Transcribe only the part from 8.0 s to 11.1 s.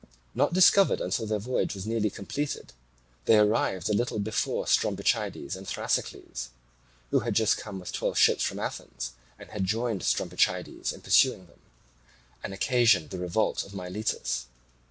ships from Athens, and had joined Strombichides in